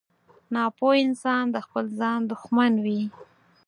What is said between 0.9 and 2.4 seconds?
انسان د خپل ځان